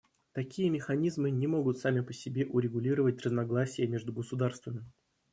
[0.31, 4.91] Такие механизмы не могут сами по себе урегулировать разногласия между государствами.